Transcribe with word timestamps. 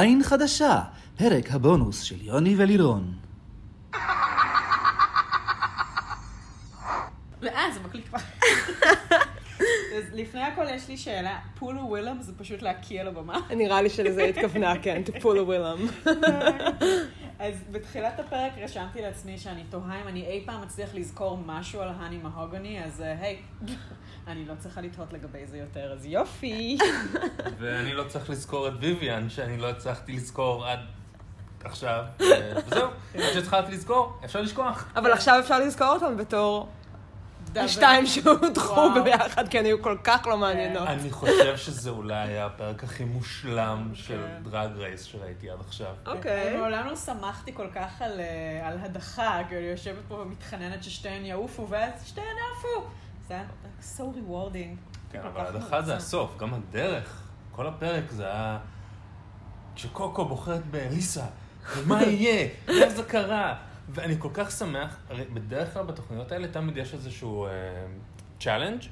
עין 0.00 0.22
חדשה, 0.22 0.80
פרק 1.18 1.50
הבונוס 1.50 2.02
של 2.02 2.16
יוני 2.20 2.54
ולירון. 2.58 3.14
אה, 7.44 7.70
זה 7.74 7.80
מקליט 7.84 8.08
כבר. 8.08 8.18
אז 9.96 10.04
לפני 10.12 10.42
הכל 10.42 10.64
יש 10.74 10.88
לי 10.88 10.96
שאלה, 10.96 11.38
פולו 11.58 11.80
ווילם 11.88 12.16
זה 12.20 12.32
פשוט 12.38 12.62
להקיא 12.62 13.00
על 13.00 13.08
הבמה? 13.08 13.40
נראה 13.50 13.82
לי 13.82 13.90
שלזה 13.90 14.22
התכוונה, 14.24 14.74
כן, 14.82 15.02
to 15.06 15.10
pull 15.10 15.24
a 15.24 15.48
willem. 15.48 16.10
אז 17.38 17.54
בתחילת 17.72 18.20
הפרק 18.20 18.52
רשמתי 18.58 19.02
לעצמי 19.02 19.38
שאני 19.38 19.64
תוהה 19.70 20.02
אם 20.02 20.08
אני 20.08 20.26
אי 20.26 20.42
פעם 20.46 20.62
אצליח 20.62 20.94
לזכור 20.94 21.38
משהו 21.46 21.80
על 21.80 21.88
האני 21.98 22.16
מהוגני, 22.16 22.84
אז 22.84 23.00
אה, 23.00 23.20
היי, 23.20 23.42
אני 24.26 24.44
לא 24.44 24.54
צריכה 24.58 24.80
לתהות 24.80 25.12
לגבי 25.12 25.46
זה 25.46 25.58
יותר, 25.58 25.92
אז 25.92 26.06
יופי. 26.06 26.78
ואני 27.58 27.94
לא 27.94 28.04
צריך 28.04 28.30
לזכור 28.30 28.68
את 28.68 28.72
ויויאן, 28.80 29.28
שאני 29.28 29.58
לא 29.58 29.70
הצלחתי 29.70 30.12
לזכור 30.12 30.66
עד 30.66 30.78
עכשיו. 31.64 32.04
וזהו, 32.66 32.88
עד 33.14 33.32
שהתחלתי 33.32 33.72
לזכור, 33.72 34.18
אפשר 34.24 34.40
לשכוח. 34.40 34.92
אבל 34.96 35.12
עכשיו 35.12 35.40
אפשר 35.40 35.58
לזכור 35.58 35.88
אותם 35.88 36.16
בתור. 36.16 36.68
השתיים 37.64 38.06
שהודחו. 38.06 38.90
ביחד, 39.04 39.48
כי 39.48 39.58
הן 39.58 39.64
היו 39.64 39.82
כל 39.82 39.96
כך 40.04 40.26
לא 40.26 40.38
מעניינות. 40.38 40.88
אני 40.88 41.10
חושב 41.10 41.56
שזה 41.56 41.90
אולי 41.90 42.14
היה 42.14 42.46
הפרק 42.46 42.84
הכי 42.84 43.04
מושלם 43.04 43.90
של 43.94 44.22
כן. 44.26 44.50
דרג 44.50 44.70
רייס 44.76 45.04
שראיתי 45.04 45.50
עד 45.50 45.60
עכשיו. 45.60 45.94
אוקיי. 46.06 46.48
אני 46.48 46.56
מעולם 46.56 46.86
לא 46.86 46.96
שמחתי 46.96 47.54
כל 47.54 47.66
כך 47.74 48.02
על, 48.02 48.20
אה, 48.20 48.68
על 48.68 48.78
הדחה, 48.82 49.40
כאילו 49.48 49.60
אני 49.60 49.70
יושבת 49.70 50.02
פה 50.08 50.14
ומתחננת 50.14 50.84
ששתיהן 50.84 51.24
יעופו, 51.24 51.66
ואז 51.68 51.92
שתיהן 52.04 52.26
עפוּ. 52.58 52.86
זה 53.28 53.34
היה 53.34 53.44
so 53.96 54.00
rewarding. 54.00 54.96
כן, 55.12 55.20
אבל 55.34 55.46
הדחה 55.46 55.82
זה. 55.82 55.96
הסוף, 55.96 56.36
גם 56.38 56.54
הדרך. 56.54 57.22
כל 57.52 57.66
הפרק 57.66 58.10
זה 58.10 58.24
היה... 58.26 58.58
כשקוקו 59.74 60.24
בוחרת 60.24 60.66
באליסה, 60.66 61.24
ומה 61.76 62.02
יהיה? 62.02 62.48
איך 62.68 62.92
זה 62.92 63.02
קרה? 63.02 63.54
ואני 63.88 64.14
כל 64.18 64.28
כך 64.34 64.50
שמח, 64.50 64.96
הרי 65.10 65.24
בדרך 65.24 65.74
כלל 65.74 65.82
בתוכניות 65.82 66.32
האלה 66.32 66.48
תמיד 66.48 66.76
יש 66.76 66.94
איזשהו 66.94 67.48
challenge, 68.40 68.82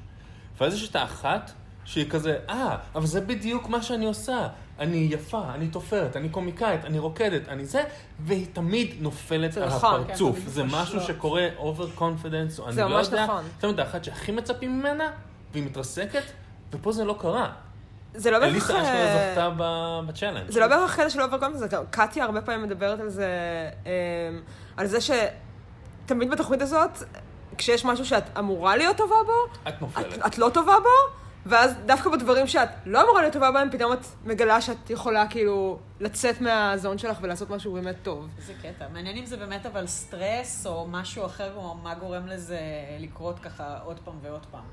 ואז 0.59 0.73
יש 0.73 0.89
את 0.89 0.95
האחת 0.95 1.51
שהיא 1.85 2.09
כזה, 2.09 2.37
אה, 2.49 2.77
אבל 2.95 3.05
זה 3.05 3.21
בדיוק 3.21 3.69
מה 3.69 3.81
שאני 3.81 4.05
עושה. 4.05 4.47
אני 4.79 5.07
יפה, 5.11 5.53
אני 5.53 5.67
תופרת, 5.67 6.15
אני 6.15 6.29
קומיקאית, 6.29 6.85
אני 6.85 6.99
רוקדת, 6.99 7.49
אני 7.49 7.65
זה, 7.65 7.83
והיא 8.19 8.47
תמיד 8.53 8.95
נופלת 8.99 9.51
זה 9.51 9.63
על 9.63 9.69
נכון, 9.69 10.01
הפרצוף. 10.01 10.39
כן, 10.39 10.49
זה 10.49 10.63
משהו. 10.63 11.01
שקורה 11.01 11.47
over 11.57 11.89
confidence, 11.91 12.59
או 12.59 12.65
אני 12.65 12.73
זה 12.73 12.81
לא 12.81 12.89
ממש 12.89 13.07
יודע. 13.07 13.23
נכון. 13.23 13.43
זאת 13.55 13.63
אומרת, 13.63 13.79
האחת 13.79 14.03
שהכי 14.03 14.31
מצפים 14.31 14.79
ממנה, 14.79 15.11
והיא 15.51 15.63
מתרסקת, 15.63 16.23
ופה 16.71 16.91
זה 16.91 17.05
לא 17.05 17.17
קרה. 17.19 17.53
זה 18.15 18.31
לא 18.31 18.39
בהכרח... 18.39 18.53
אליסה 18.53 18.81
אשכרה 18.81 18.95
אה, 18.95 19.31
זכתה 19.31 19.49
ב 20.07 20.11
challenge. 20.11 20.51
זה 20.51 20.59
לא 20.59 20.67
בהכרח 20.67 20.95
קטע 20.95 21.09
של 21.09 21.21
overconfidence, 21.21 21.59
זה 21.59 21.67
גם 21.67 21.83
קטיה 21.89 22.25
הרבה 22.25 22.41
פעמים 22.41 22.63
מדברת 22.63 22.99
על 22.99 23.09
זה, 23.09 23.29
אמ, 23.85 23.89
על 24.77 24.87
זה 24.87 24.97
שתמיד 25.01 26.29
בתוכנית 26.31 26.61
הזאת, 26.61 26.97
כשיש 27.57 27.85
משהו 27.85 28.05
שאת 28.05 28.23
אמורה 28.39 28.75
להיות 28.75 28.97
טובה 28.97 29.15
בו, 29.25 29.69
את 29.69 29.81
נופלת. 29.81 30.13
את, 30.13 30.25
את 30.25 30.37
לא 30.37 30.49
טובה 30.53 30.75
בו, 30.79 31.15
ואז 31.45 31.73
דווקא 31.85 32.09
בדברים 32.09 32.47
שאת 32.47 32.69
לא 32.85 33.01
אמורה 33.03 33.21
להיות 33.21 33.33
טובה 33.33 33.51
בהם, 33.51 33.69
פתאום 33.71 33.93
את 33.93 34.05
מגלה 34.25 34.61
שאת 34.61 34.89
יכולה 34.89 35.27
כאילו 35.27 35.79
לצאת 35.99 36.41
מה 36.41 36.60
zone 36.60 36.97
שלך 36.97 37.17
ולעשות 37.21 37.49
משהו 37.49 37.73
באמת 37.73 37.95
טוב. 38.03 38.27
איזה 38.37 38.53
קטע. 38.61 38.87
מעניין 38.93 39.17
אם 39.17 39.25
זה 39.25 39.37
באמת 39.37 39.65
אבל 39.65 39.87
סטרס 39.87 40.67
או 40.67 40.87
משהו 40.87 41.25
אחר, 41.25 41.55
או 41.55 41.75
מה 41.83 41.95
גורם 41.95 42.27
לזה 42.27 42.59
לקרות 42.99 43.39
ככה 43.39 43.79
עוד 43.83 43.99
פעם 43.99 44.19
ועוד 44.21 44.45
פעם. 44.51 44.63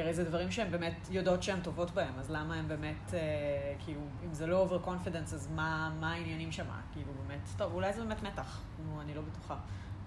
כי 0.00 0.04
הרי 0.04 0.14
זה 0.14 0.24
דברים 0.24 0.50
שהן 0.50 0.70
באמת 0.70 1.08
יודעות 1.10 1.42
שהן 1.42 1.60
טובות 1.60 1.90
בהם, 1.90 2.12
אז 2.18 2.30
למה 2.30 2.54
הן 2.54 2.68
באמת, 2.68 3.14
אה, 3.14 3.18
כאילו, 3.84 4.00
אם 4.24 4.34
זה 4.34 4.46
לא 4.46 4.58
over 4.58 4.78
confidence, 4.78 5.34
אז 5.34 5.48
מה, 5.54 5.92
מה 6.00 6.12
העניינים 6.12 6.52
שם? 6.52 6.64
כאילו, 6.92 7.12
באמת, 7.26 7.40
טוב, 7.56 7.74
אולי 7.74 7.92
זה 7.92 8.00
באמת 8.04 8.22
מתח. 8.22 8.60
נו, 8.86 9.00
אני 9.00 9.14
לא 9.14 9.22
בטוחה. 9.22 9.56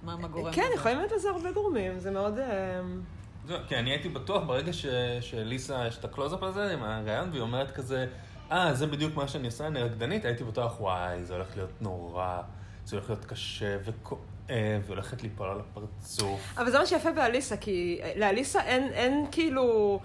מה, 0.04 0.16
מה 0.16 0.28
גורם 0.28 0.54
כן? 0.54 0.70
יכולים 0.76 0.98
להיות 0.98 1.12
לזה 1.12 1.30
הרבה 1.30 1.52
גורמים, 1.52 2.00
זה 2.00 2.12
מאוד... 2.12 2.40
אמ, 2.40 3.02
זהו, 3.46 3.58
כי 3.68 3.76
אני 3.76 3.90
הייתי 3.90 4.10
בטוח 4.10 4.44
ברגע 4.48 4.74
ש- 4.74 4.86
שאליסה, 5.22 5.88
יש 5.88 5.98
את 5.98 6.06
הקלוז-אפ 6.06 6.44
הזה 6.44 6.74
עם 6.74 6.84
הרעיון, 6.84 7.30
והיא 7.30 7.42
אומרת 7.42 7.72
כזה, 7.72 8.08
אה, 8.52 8.74
זה 8.74 8.88
בדיוק 8.88 9.16
מה 9.16 9.28
שאני 9.28 9.46
עושה, 9.46 9.68
אני 9.68 9.82
רקדנית, 9.84 10.26
הייתי 10.26 10.44
בטוח, 10.44 10.82
וואי, 10.82 11.24
זה 11.24 11.34
הולך 11.34 11.56
להיות 11.58 11.82
נורא, 11.82 12.42
זה 12.86 12.96
הולך 12.96 13.10
להיות 13.10 13.26
קשה 13.26 13.78
וכואב, 13.86 14.22
והולכת 14.86 15.24
ליפול 15.24 15.48
על 15.50 15.60
הפרצוף. 15.60 16.42
אבל 16.58 16.72
זה 16.72 16.80
מה 16.80 16.86
שיפה 16.86 17.12
באליסה, 17.12 17.58
כי 17.58 18.02
לאליסה 18.16 18.62
אין, 18.64 18.88
אין 18.94 19.26
כאילו... 19.32 20.00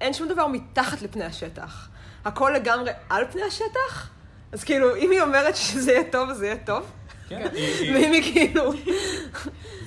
אין 0.00 0.12
שום 0.12 0.28
דבר 0.28 0.46
מתחת 0.46 1.02
לפני 1.02 1.24
השטח. 1.24 1.88
הכל 2.24 2.52
לגמרי 2.56 2.90
על 3.08 3.24
פני 3.30 3.42
השטח, 3.42 4.10
אז 4.52 4.64
כאילו, 4.64 4.96
אם 4.96 5.10
היא 5.10 5.20
אומרת 5.20 5.56
שזה 5.56 5.92
יהיה 5.92 6.10
טוב, 6.12 6.30
אז 6.30 6.36
זה 6.36 6.46
יהיה 6.46 6.56
טוב. 6.64 6.92
כן, 7.28 7.48
היא- 7.52 7.94
ואם 7.94 8.12
היא 8.12 8.22
כאילו... 8.22 8.72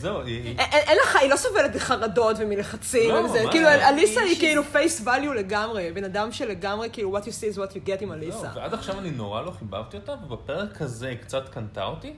זהו, 0.04 0.22
היא... 0.22 0.44
היא- 0.44 0.60
אין, 0.60 0.98
לך, 1.04 1.16
היא 1.16 1.30
לא 1.30 1.36
סובלת 1.36 1.76
מחרדות 1.76 2.36
ומלחצים 2.40 3.10
לא, 3.12 3.16
וזה. 3.20 3.44
מה? 3.46 3.52
כאילו, 3.52 3.68
אליסה 3.68 4.22
היא 4.22 4.40
כאילו 4.40 4.64
פייס 4.64 5.08
value 5.08 5.34
לגמרי, 5.36 5.92
בן 5.92 6.04
אדם 6.04 6.32
שלגמרי, 6.32 6.90
כאילו, 6.94 7.18
what 7.18 7.22
you 7.22 7.26
see 7.26 7.56
is 7.56 7.58
what 7.58 7.74
you 7.74 7.88
get 7.88 8.04
עם 8.04 8.12
אליסה. 8.12 8.38
זהו, 8.38 8.56
ועד 8.56 8.74
עכשיו 8.74 9.00
אני 9.00 9.12
נורא 9.12 9.42
לא 9.42 9.52
חיבבתי 9.60 9.98
אותה, 9.98 10.14
ובפרק 10.28 10.82
הזה 10.82 11.08
היא 11.08 11.18
קצת 11.18 11.50
קנתה 11.50 11.84
אותי. 11.84 12.14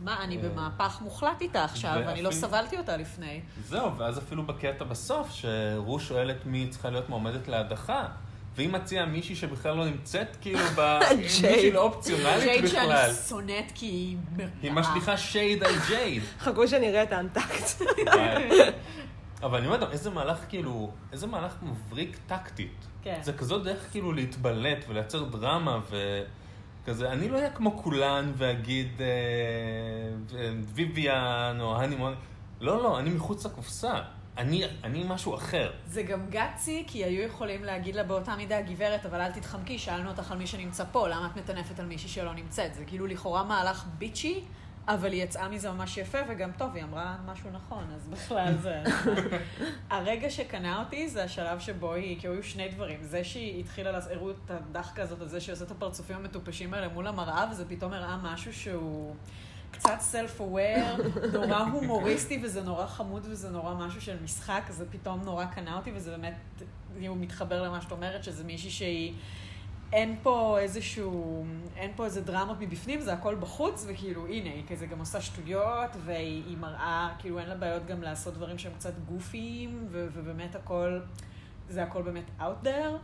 מה, 0.00 0.16
אני 0.22 0.38
במהפך 0.38 0.98
מוחלט 1.00 1.40
איתה 1.40 1.64
עכשיו, 1.64 1.92
אני 2.06 2.22
לא 2.22 2.30
סבלתי 2.30 2.78
אותה 2.78 2.96
לפני. 2.96 3.40
זהו, 3.68 3.98
ואז 3.98 4.18
אפילו 4.18 4.42
בקטע 4.42 4.84
בסוף, 4.84 5.30
שרו 5.30 6.00
שואלת 6.00 6.36
מי 6.46 6.66
צריכה 6.70 6.90
להיות 6.90 7.08
מועמדת 7.08 7.48
להדחה, 7.48 8.04
והיא 8.56 8.68
מציעה 8.68 9.06
מישהי 9.06 9.34
שבכלל 9.34 9.76
לא 9.76 9.84
נמצאת, 9.84 10.36
כאילו, 10.40 10.60
ב... 10.78 10.98
מישהי 11.16 11.70
לא 11.70 11.82
אופציונלית 11.82 12.42
ג'ייד 12.44 12.66
שאני 12.66 12.86
בכלל. 12.86 13.12
שונאת 13.28 13.72
כי 13.74 13.86
היא. 13.86 14.16
היא 14.62 14.72
משליכה 14.72 15.16
שייד 15.16 15.64
על 15.64 15.74
ג'ייד. 15.88 16.22
חכו 16.40 16.68
שנראה 16.68 17.02
את 17.02 17.12
האנטקט. 17.12 17.82
אבל 19.42 19.58
אני 19.58 19.66
אומר, 19.66 19.92
איזה 19.92 20.10
מהלך 20.10 20.38
כאילו, 20.48 20.90
איזה 21.12 21.26
מהלך 21.26 21.52
מבריק 21.62 22.16
טקטית. 22.26 22.86
כן. 23.02 23.18
זה 23.22 23.32
כזאת 23.32 23.62
דרך 23.64 23.90
כאילו 23.90 24.12
להתבלט 24.12 24.84
ולייצר 24.88 25.24
דרמה 25.24 25.80
וכזה, 26.82 27.12
אני 27.12 27.28
לא 27.28 27.36
אהיה 27.36 27.50
כמו 27.50 27.78
כולן 27.82 28.32
ואגיד 28.36 28.88
אה, 29.00 29.06
ו- 30.30 30.52
ויויאן 30.74 31.56
או 31.60 31.80
הנימון, 31.82 32.14
לא, 32.60 32.82
לא, 32.82 32.98
אני 32.98 33.10
מחוץ 33.10 33.46
לקופסה. 33.46 33.94
אני, 34.38 34.64
אני 34.84 35.04
משהו 35.08 35.34
אחר. 35.34 35.72
זה 35.86 36.02
גם 36.02 36.30
גאצי, 36.30 36.84
כי 36.86 37.04
היו 37.04 37.22
יכולים 37.22 37.64
להגיד 37.64 37.94
לה 37.94 38.02
באותה 38.02 38.36
מידה, 38.36 38.60
גברת, 38.60 39.06
אבל 39.06 39.20
אל 39.20 39.32
תתחמקי, 39.32 39.78
שאלנו 39.78 40.10
אותך 40.10 40.32
על 40.32 40.38
מי 40.38 40.46
שנמצא 40.46 40.84
פה, 40.92 41.08
למה 41.08 41.26
את 41.26 41.36
מטנפת 41.36 41.80
על 41.80 41.86
מישהי 41.86 42.08
שלא 42.08 42.34
נמצאת? 42.34 42.74
זה 42.74 42.84
כאילו 42.84 43.06
לכאורה 43.06 43.44
מהלך 43.44 43.86
ביצ'י, 43.98 44.44
אבל 44.88 45.12
היא 45.12 45.22
יצאה 45.22 45.48
מזה 45.48 45.70
ממש 45.70 45.96
יפה, 45.96 46.18
וגם 46.28 46.50
טוב, 46.58 46.74
היא 46.74 46.84
אמרה 46.84 47.16
משהו 47.26 47.50
נכון, 47.50 47.84
אז 47.94 48.06
בכלל 48.06 48.54
זה... 48.56 48.82
הרגע 49.90 50.30
שקנה 50.30 50.80
אותי 50.80 51.08
זה 51.08 51.24
השלב 51.24 51.60
שבו 51.60 51.92
היא, 51.92 52.20
כי 52.20 52.28
היו 52.28 52.42
שני 52.42 52.68
דברים. 52.68 52.98
זה 53.02 53.24
שהיא 53.24 53.60
התחילה, 53.60 53.98
הראו 54.10 54.30
את 54.30 54.50
הדחקה 54.50 55.02
הזאת 55.02 55.20
על 55.20 55.28
זה 55.28 55.40
שהיא 55.40 55.52
עושה 55.52 55.64
את 55.64 55.70
הפרצופים 55.70 56.16
המטופשים 56.16 56.74
האלה 56.74 56.88
מול 56.88 57.06
המראה, 57.06 57.48
וזה 57.50 57.68
פתאום 57.68 57.92
הראה 57.92 58.16
משהו 58.22 58.54
שהוא... 58.54 59.14
קצת 59.70 59.98
self-aware, 60.12 61.26
נורא 61.32 61.58
הומוריסטי, 61.58 62.40
וזה 62.42 62.62
נורא 62.62 62.86
חמוד, 62.86 63.26
וזה 63.30 63.50
נורא 63.50 63.74
משהו 63.74 64.00
של 64.00 64.16
משחק, 64.24 64.62
זה 64.70 64.84
פתאום 64.90 65.20
נורא 65.24 65.44
קנה 65.44 65.76
אותי, 65.76 65.92
וזה 65.94 66.10
באמת, 66.10 66.34
הוא 67.08 67.16
מתחבר 67.16 67.62
למה 67.62 67.80
שאת 67.80 67.92
אומרת, 67.92 68.24
שזה 68.24 68.44
מישהי 68.44 68.70
שהיא... 68.70 69.14
אין 69.92 70.16
פה 70.22 70.58
איזשהו, 70.58 71.44
אין 71.76 71.92
פה 71.96 72.04
איזה 72.04 72.20
דרמות 72.20 72.56
מבפנים, 72.60 73.00
זה 73.00 73.12
הכל 73.12 73.34
בחוץ, 73.34 73.84
וכאילו, 73.88 74.26
הנה, 74.26 74.50
היא 74.50 74.64
כזה 74.68 74.86
גם 74.86 74.98
עושה 74.98 75.20
שטויות, 75.20 75.90
והיא 76.04 76.44
היא 76.46 76.56
מראה, 76.56 77.10
כאילו, 77.18 77.38
אין 77.38 77.48
לה 77.48 77.54
בעיות 77.54 77.86
גם 77.86 78.02
לעשות 78.02 78.34
דברים 78.34 78.58
שהם 78.58 78.72
קצת 78.72 78.92
גופיים, 79.08 79.88
ובאמת 79.90 80.54
הכל, 80.54 81.00
זה 81.68 81.82
הכל 81.82 82.02
באמת 82.02 82.24
out 82.40 82.66
there. 82.66 82.96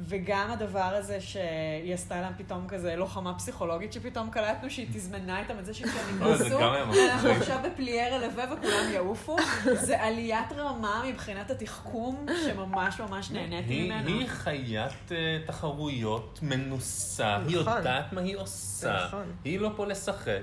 וגם 0.00 0.50
הדבר 0.50 0.80
הזה 0.80 1.20
שהיא 1.20 1.94
עשתה 1.94 2.20
להם 2.20 2.32
פתאום 2.36 2.68
כזה 2.68 2.96
לוחמה 2.96 3.34
פסיכולוגית, 3.34 3.92
שפתאום 3.92 4.30
קלטנו 4.30 4.70
שהיא 4.70 4.86
תזמנה 4.92 5.40
איתם 5.40 5.58
את 5.58 5.66
זה 5.66 5.74
שכשהם 5.74 6.18
זה 6.18 6.24
נכנסו, 6.24 6.60
גם 6.60 6.72
היה 6.72 6.84
מצחיק. 6.84 7.10
אנחנו 7.12 7.30
עכשיו 7.30 7.58
בפליאר 7.64 8.14
רלווה 8.14 8.44
וכולם 8.44 8.92
יעופו. 8.92 9.36
זה 9.74 10.02
עליית 10.02 10.52
רמה 10.52 11.02
מבחינת 11.08 11.50
התחכום, 11.50 12.26
שממש 12.44 13.00
ממש 13.00 13.30
נהניתי 13.30 13.84
ממנו. 13.84 14.08
היא 14.08 14.28
חיית 14.28 15.12
אה, 15.12 15.38
תחרויות 15.46 16.38
מנוסה, 16.42 17.36
היא 17.36 17.60
נכון. 17.60 17.76
יודעת 17.76 18.12
מה 18.12 18.20
היא 18.20 18.36
עושה. 18.36 19.04
נכון. 19.06 19.32
היא 19.44 19.60
לא 19.60 19.70
פה 19.76 19.86
לשחק. 19.86 20.40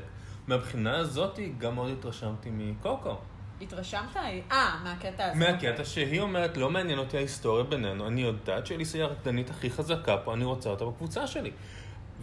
מהבחינה 0.47 0.97
הזאת 0.97 1.39
גם 1.57 1.75
מאוד 1.75 1.91
התרשמתי 1.91 2.49
מקוקו. 2.53 3.15
התרשמת? 3.61 4.17
אה, 4.51 4.75
מהקטע 4.83 5.25
הזה. 5.31 5.39
מהקטע 5.39 5.85
שהיא 5.85 6.21
אומרת, 6.21 6.57
לא 6.57 6.69
מעניין 6.69 6.99
אותי 6.99 7.17
ההיסטוריה 7.17 7.63
בינינו, 7.63 8.07
אני 8.07 8.21
יודעת 8.21 8.65
שאליסה 8.67 8.97
היא 8.97 9.03
הרקדנית 9.05 9.49
הכי 9.49 9.69
חזקה 9.69 10.17
פה, 10.17 10.33
אני 10.33 10.45
רוצה 10.45 10.69
אותה 10.69 10.85
בקבוצה 10.85 11.27
שלי. 11.27 11.51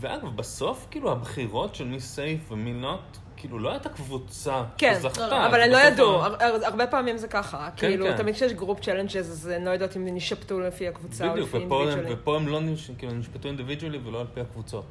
ואגב, 0.00 0.36
בסוף, 0.36 0.86
כאילו, 0.90 1.12
הבחירות 1.12 1.74
של 1.74 1.84
מי 1.84 2.00
סייף 2.00 2.52
ומי 2.52 2.72
נוט, 2.72 3.00
כאילו, 3.36 3.58
לא 3.58 3.70
הייתה 3.70 3.88
קבוצה 3.88 4.64
כן, 4.78 4.94
שזכתה. 4.98 5.28
לא, 5.28 5.46
אבל 5.46 5.60
הם 5.60 5.70
לא 5.70 5.76
ידעו, 5.76 6.10
הר- 6.24 6.36
הר- 6.42 6.64
הרבה 6.66 6.86
פעמים 6.86 7.16
זה 7.18 7.28
ככה. 7.28 7.68
כאילו, 7.76 8.06
כן. 8.06 8.16
תמיד 8.16 8.34
כשיש 8.34 8.52
group 8.52 8.80
challenges, 8.80 9.16
אז 9.16 9.46
הן 9.46 9.64
לא 9.64 9.70
יודעות 9.70 9.96
אם 9.96 10.08
נשפטו 10.14 10.60
לפי 10.60 10.88
הקבוצה 10.88 11.26
או 11.28 11.32
בדיוק, 11.32 11.48
לפי 11.48 11.56
ופה 11.66 11.74
הם- 11.82 11.88
אינדיבידואלים. 11.88 12.18
ופה 12.22 12.36
הם 12.36 12.48
לא 12.48 12.60
כאילו, 12.98 13.12
נשפטו 13.12 13.48
אינדיבידואלי 13.48 13.98
ולא 14.04 14.20
על 14.20 14.26
פי 14.34 14.40
הקבוצות. 14.40 14.84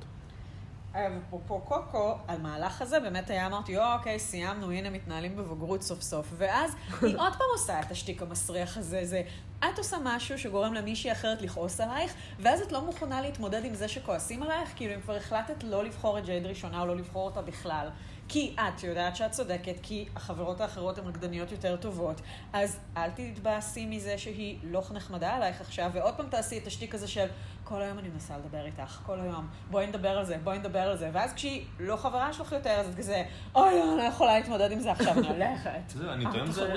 אפרופו 0.94 1.60
קוקו, 1.60 2.18
המהלך 2.28 2.82
הזה 2.82 3.00
באמת 3.00 3.30
היה, 3.30 3.46
אמרתי, 3.46 3.78
"או, 3.78 3.84
אוקיי, 3.94 4.20
סיימנו, 4.20 4.72
הנה 4.72 4.90
מתנהלים 4.90 5.36
בבגרות 5.36 5.82
סוף 5.82 6.02
סוף. 6.02 6.28
ואז 6.38 6.72
היא 7.02 7.16
עוד 7.18 7.34
פעם 7.34 7.48
עושה 7.54 7.80
את 7.80 7.92
השטיק 7.92 8.22
המסריח 8.22 8.78
הזה, 8.78 9.06
זה, 9.06 9.22
את 9.60 9.78
עושה 9.78 9.98
משהו 10.04 10.40
שגורם 10.40 10.74
למישהי 10.74 11.12
אחרת 11.12 11.42
לכעוס 11.42 11.82
עלייך, 11.82 12.14
ואז 12.40 12.62
את 12.62 12.72
לא 12.72 12.82
מוכנה 12.82 13.22
להתמודד 13.22 13.66
עם 13.66 13.74
זה 13.74 13.88
שכועסים 13.88 14.44
עלייך, 14.44 14.70
כאילו 14.76 14.94
אם 14.96 15.02
כבר 15.02 15.16
החלטת 15.16 15.64
לא 15.64 15.84
לבחור 15.84 16.20
את 16.20 16.26
ג'ייד 16.26 16.46
ראשונה 16.46 16.82
או 16.82 16.86
לא 16.86 16.96
לבחור 16.96 17.26
אותה 17.26 17.42
בכלל. 17.42 17.90
כי 18.32 18.56
את 18.56 18.84
יודעת 18.84 19.16
שאת 19.16 19.32
צודקת, 19.32 19.76
כי 19.82 20.06
החברות 20.16 20.62
האחרות 20.62 20.98
הן 20.98 21.08
רקדניות 21.08 21.52
יותר 21.52 21.76
טובות, 21.76 22.22
אז 22.54 22.80
אל 22.98 23.10
תתבאסי 23.10 23.86
מזה 23.86 24.18
שהיא 24.18 24.58
לא 24.64 24.84
נחמדה 24.94 25.36
עלייך 25.36 25.62
עכשיו, 25.62 25.92
ועוד 25.94 26.14
פעם 26.14 26.30
תעשי 26.30 26.58
את 26.58 26.68
השטיק 26.68 26.96
הזה 26.96 27.08
של 27.08 27.26
כל 27.64 27.82
היום 27.82 28.00
אני 28.00 28.10
מנסה 28.10 28.38
לדבר 28.38 28.66
איתך, 28.66 29.00
כל 29.06 29.20
היום, 29.20 29.48
בואי 29.72 29.88
נדבר 29.88 30.18
על 30.18 30.26
זה, 30.26 30.38
בואי 30.44 30.60
נדבר 30.60 30.80
על 30.80 30.98
זה, 30.98 31.10
ואז 31.14 31.34
כשהיא 31.34 31.66
לא 31.80 31.96
חברה 31.96 32.34
שלך 32.34 32.52
יותר, 32.52 32.70
אז 32.70 32.88
את 32.88 32.96
כזה, 32.96 33.24
אוי, 33.56 33.80
לא, 33.80 33.84
אני 33.84 33.98
לא 33.98 34.04
יכולה 34.04 34.40
להתמודד 34.40 34.72
עם 34.72 34.80
זה 34.80 34.92
עכשיו, 34.92 35.14
אני 35.20 35.28
הולכת. 35.28 35.94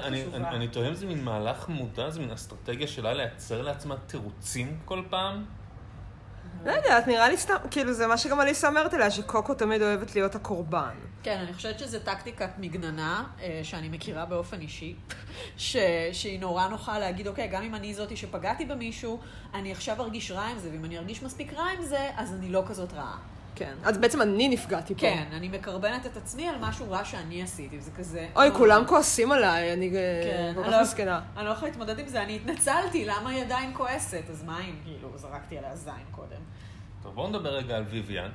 אני 0.03 0.25
אני 0.35 0.69
טוען 0.69 0.95
זה 0.95 1.07
מין 1.07 1.25
מהלך 1.25 1.69
מודע, 1.69 2.11
זה 2.11 2.21
מין 2.21 2.31
אסטרטגיה 2.31 2.87
שלה 2.87 3.15
לייצר 3.15 3.63
לעצמה 3.63 3.97
תירוצים 4.07 4.79
כל 4.85 5.03
פעם. 5.11 5.45
לא 6.65 6.73
יודעת, 6.73 7.07
נראה 7.07 7.29
לי 7.29 7.37
סתם, 7.37 7.55
כאילו 7.71 7.93
זה 7.93 8.07
מה 8.07 8.17
שגם 8.19 8.41
אליסה 8.41 8.69
אומרת 8.69 8.95
עליה, 8.95 9.11
שקוקו 9.11 9.55
תמיד 9.55 9.83
אוהבת 9.83 10.15
להיות 10.15 10.35
הקורבן. 10.35 10.95
כן, 11.23 11.39
אני 11.39 11.55
חושבת 11.55 11.79
שזו 11.79 11.99
טקטיקת 12.05 12.51
מגננה, 12.59 13.25
אה, 13.43 13.61
שאני 13.63 13.89
מכירה 13.89 14.25
באופן 14.25 14.61
אישי, 14.61 14.95
ש... 15.57 15.77
שהיא 16.13 16.41
נורא 16.41 16.69
נוחה 16.69 16.99
להגיד, 16.99 17.29
אוקיי, 17.29 17.49
גם 17.49 17.63
אם 17.63 17.75
אני 17.75 17.95
זאתי 17.95 18.17
שפגעתי 18.17 18.65
במישהו, 18.65 19.21
אני 19.55 19.73
עכשיו 19.73 20.01
ארגיש 20.03 20.31
רע 20.31 20.45
עם 20.45 20.59
זה, 20.59 20.69
ואם 20.73 20.85
אני 20.85 20.99
ארגיש 20.99 21.23
מספיק 21.23 21.53
רע 21.53 21.65
עם 21.79 21.83
זה, 21.83 22.11
אז 22.17 22.35
אני 22.35 22.49
לא 22.49 22.63
כזאת 22.67 22.93
רעה. 22.93 23.34
כן. 23.55 23.75
אז 23.85 23.99
בעצם 23.99 24.23
אני 24.23 24.49
נפגעתי 24.49 24.95
פה. 24.95 25.01
כן, 25.01 25.25
אני 25.33 25.49
מקרבנת 25.49 26.07
את 26.07 26.17
עצמי 26.17 26.49
על 26.49 26.55
משהו 26.61 26.91
רע 26.91 27.05
שאני 27.05 27.43
עשיתי, 27.43 27.79
וזה 27.79 27.91
כזה... 27.91 28.29
אוי, 28.37 28.47
אה, 28.49 28.55
כולם 28.55 28.83
כועסים 28.87 29.33
עליי, 29.33 29.73
אני 29.73 29.91
כן, 29.91 30.53
כל 30.55 30.61
אני 30.61 30.69
כך 30.71 30.77
לא- 30.77 30.83
מסכנה. 30.83 31.21
אני 31.37 31.45
לא 31.47 31.51
יכולה 31.51 31.71
להתמודד 31.71 31.99
עם 31.99 32.09
זה, 32.09 32.23
אני 32.23 32.37
התנצלתי, 32.37 33.05
למה 33.05 33.31
היא 33.31 33.43
עדיין 33.43 33.71
כועסת? 33.75 34.23
אז 34.31 34.45
מה 34.45 34.61
אם, 34.61 34.75
כאילו, 34.85 35.09
זרקתי 35.17 35.59
עליה 35.59 35.77
זין 35.77 35.93
קודם. 36.11 36.41
טוב, 37.03 37.15
בואו 37.15 37.29
נדבר 37.29 37.49
רגע 37.57 37.77
על 37.77 37.85
ויויאן. 37.91 38.31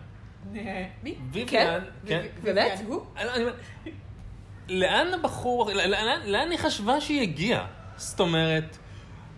מי? 1.03 1.15
ויויאן, 1.31 1.81
כן. 2.05 2.21
באמת? 2.43 2.65
ויויאן 2.71 2.85
הוא? 2.85 3.01
אני- 3.17 3.29
אני 3.29 3.43
אומר, 3.43 3.53
לאן 4.69 5.13
הבחור, 5.13 5.69
לאן 6.25 6.51
היא 6.51 6.59
חשבה 6.59 7.01
שהיא 7.01 7.21
הגיעה? 7.21 7.65
זאת 7.97 8.19
אומרת, 8.19 8.77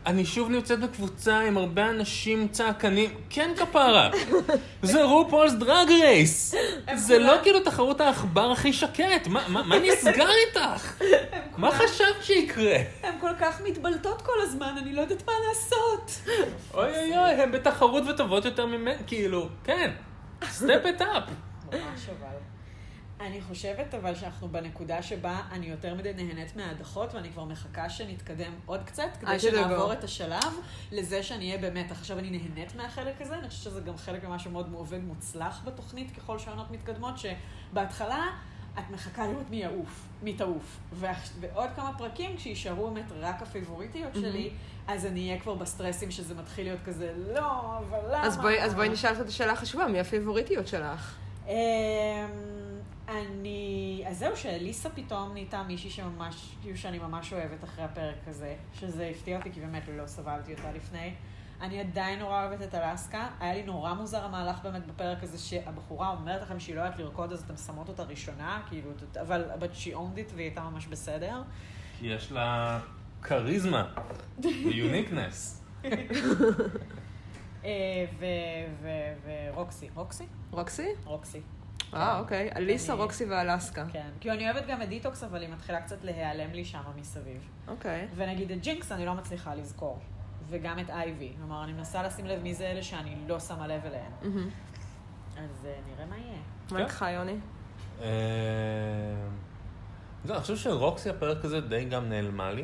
אני 0.06 0.26
שוב 0.26 0.50
נמצאת 0.50 0.80
בקבוצה 0.80 1.40
עם 1.40 1.58
הרבה 1.58 1.90
אנשים 1.90 2.48
צעקנים, 2.48 3.10
כן 3.30 3.52
כפרה, 3.58 4.10
זה 4.82 5.04
רופולס 5.04 5.54
דרג 5.54 5.90
רייס, 5.90 6.56
זה 6.96 7.20
לא 7.20 7.34
כאילו 7.44 7.60
תחרות 7.60 8.02
העכבר 8.02 8.52
הכי 8.52 8.74
שקט, 8.74 9.28
מה- 9.28 9.48
מה 9.48 9.64
מה 9.64 9.76
נסגר 9.80 10.28
איתך? 10.48 10.94
מה 11.58 11.72
חשבת 11.72 12.24
שיקרה? 12.24 12.76
הן 13.04 13.14
כל 13.22 13.32
כך 13.40 13.62
מתבלטות 13.62 14.22
כל 14.22 14.42
הזמן, 14.42 14.76
אני 14.82 14.94
לא 14.94 15.02
יודעת 15.02 15.24
מה 15.28 15.34
לעשות. 15.50 16.12
אוי 16.74 16.90
אוי 17.00 17.18
אוי, 17.18 17.30
הם 17.30 17.52
בתחרות 17.52 18.04
וטובות 18.08 18.46
יותר 18.46 18.66
ממני, 18.66 18.96
כאילו, 19.08 19.50
כן, 19.64 19.92
סטפ 20.52 20.82
את 20.90 21.02
אפ. 21.02 21.24
ממש 21.72 21.80
אבל. 22.20 22.51
אני 23.22 23.42
חושבת 23.42 23.94
אבל 23.96 24.16
שאנחנו 24.16 24.48
בנקודה 24.50 25.02
שבה 25.02 25.42
אני 25.52 25.66
יותר 25.66 25.96
מדי 25.96 26.14
נהנית 26.14 26.56
מההדחות, 26.56 27.14
ואני 27.14 27.30
כבר 27.32 27.44
מחכה 27.46 27.90
שנתקדם 27.90 28.52
עוד 28.66 28.82
קצת, 28.86 29.04
כדי. 29.22 29.30
שנעבור 29.40 29.94
את 29.94 30.04
השלב 30.04 30.54
לזה 30.92 31.24
שאני 31.24 31.52
אהיה 31.56 31.72
במתח. 31.72 31.92
עכשיו 31.92 32.20
אני 32.20 32.30
נהנית 32.30 32.76
מהחלק 32.76 33.22
הזה, 33.22 33.36
אני 33.36 33.50
חושבת 33.50 33.64
שזה 33.64 33.82
גם 33.82 33.98
חלק 33.98 34.24
ממה 34.24 34.40
שמאוד 34.40 34.70
עובד 34.74 35.04
מוצלח 35.04 35.62
בתוכנית 35.66 36.12
ככל 36.18 36.40
שהעונות 36.40 36.72
מתקדמות, 36.72 37.14
שבהתחלה 37.18 38.26
את 38.80 38.90
מחכה 38.92 39.28
לראות 39.28 39.50
מי 39.50 39.58
יעוף, 39.58 40.08
מי 40.24 40.34
תעוף. 40.34 40.78
ועוד 40.94 41.70
כמה 41.76 41.92
פרקים, 41.98 42.38
כשישארו 42.38 42.90
באמת 42.92 43.12
רק 43.20 43.42
הפיבוריטיות 43.42 44.16
שלי, 44.16 44.50
אז 44.88 45.06
אני 45.06 45.28
אהיה 45.30 45.40
כבר 45.42 45.54
בסטרסים 45.56 46.12
שזה 46.12 46.36
מתחיל 46.36 46.66
להיות 46.66 46.80
כזה, 46.86 47.14
לא, 47.36 47.78
אבל 47.78 48.00
למה? 48.08 48.24
אז 48.26 48.38
בואי- 48.38 48.62
אז 48.64 48.74
בואי 48.74 48.90
נשאל 48.90 49.14
את 49.22 49.28
השאלה 49.28 49.52
החשובה, 49.54 49.88
מי 49.88 50.00
הפיבוריטיות 50.00 50.68
שלך? 50.68 51.16
אני... 53.12 54.04
אז 54.08 54.18
זהו, 54.20 54.38
שאליסה 54.38 54.90
פתאום 54.90 55.34
נהייתה 55.34 55.64
מישהי 55.64 55.90
שממש, 55.90 56.56
כאילו 56.62 56.78
שאני 56.78 57.00
ממש 57.00 57.34
אוהבת 57.34 57.64
אחרי 57.64 57.84
הפרק 57.84 58.28
הזה, 58.28 58.56
שזה 58.74 59.08
הפתיע 59.16 59.38
אותי, 59.38 59.52
כי 59.52 59.60
באמת 59.60 59.84
לא 59.98 60.08
סבלתי 60.08 60.54
אותה 60.54 60.72
לפני. 60.72 61.14
אני 61.62 61.80
עדיין 61.80 62.20
נורא 62.20 62.46
אוהבת 62.46 62.62
את 62.62 62.76
אלסקה. 62.76 63.28
היה 63.40 63.54
לי 63.54 63.64
נורא 63.64 63.94
מוזר 63.94 64.26
המהלך 64.26 64.60
באמת 64.64 64.86
בפרק 64.88 65.24
הזה, 65.24 65.38
שהבחורה 65.38 66.10
אומרת 66.10 66.42
לכם 66.42 66.60
שהיא 66.60 66.76
לא 66.76 66.82
יודעת 66.82 67.00
לרקוד, 67.00 67.32
אז 67.32 67.44
אתם 67.44 67.58
שמות 67.58 67.90
אותה 67.90 68.04
ראשונה, 68.04 68.62
כאילו, 68.70 68.92
אבל 69.22 69.52
but 69.60 69.76
she 69.84 69.96
owned 69.96 70.18
it 70.30 70.34
והיא 70.36 70.46
הייתה 70.48 70.62
ממש 70.62 70.88
בסדר. 70.88 71.42
כי 72.00 72.08
יש 72.08 72.32
לה 72.32 72.80
כריזמה 73.22 73.94
ו 74.68 74.76
uniqueness. 74.76 75.64
אה, 77.66 78.06
ו- 78.20 78.26
ו- 78.82 79.14
ורוקסי. 79.54 79.90
רוקסי? 79.96 80.26
רוקסי? 80.52 80.88
רוקסי. 81.06 81.42
אה, 81.94 82.20
אוקיי. 82.20 82.50
אליסה, 82.56 82.94
רוקסי 82.94 83.26
ואלסקה. 83.26 83.86
כן. 83.92 84.10
כאילו, 84.20 84.36
אני 84.36 84.52
אוהבת 84.52 84.68
גם 84.68 84.82
את 84.82 84.90
דיטוקס, 84.90 85.24
אבל 85.24 85.42
היא 85.42 85.50
מתחילה 85.50 85.82
קצת 85.82 86.04
להיעלם 86.04 86.52
לי 86.52 86.66
שמה 86.66 86.92
מסביב. 87.00 87.50
אוקיי. 87.68 88.08
ונגיד 88.16 88.52
את 88.52 88.62
ג'ינקס 88.62 88.92
אני 88.92 89.06
לא 89.06 89.14
מצליחה 89.14 89.56
לזכור. 89.56 90.00
וגם 90.48 90.80
את 90.80 90.90
אייבי. 90.90 91.34
כלומר, 91.38 91.64
אני 91.64 91.74
מנסה 91.74 92.04
לשים 92.04 92.26
לב 92.26 92.42
מי 92.42 92.54
זה 92.54 92.68
אלה 92.72 92.84
שאני 92.84 93.16
לא 93.28 93.40
שמה 93.40 93.68
לב 93.68 93.86
אליהם. 93.86 94.12
מהמם. 94.22 94.50
אז 95.38 95.66
אה, 95.66 95.76
נראה 95.88 96.06
מה 96.06 96.18
יהיה. 96.18 96.38
מה 96.72 96.78
כן. 96.78 96.84
איתך, 96.84 97.06
יוני? 97.14 97.36
אה, 98.02 98.08
אני 100.26 100.40
חושב 100.40 100.56
שרוקסי 100.56 101.10
הפרק 101.10 101.46
הזה 101.46 101.62
די 101.62 101.86
גם 101.86 102.10
נעלמה 102.10 102.52
לי. 102.52 102.64